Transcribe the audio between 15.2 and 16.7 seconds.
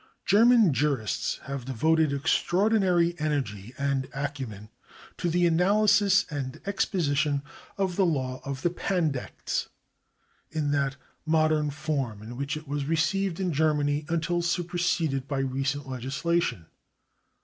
by recent legislation.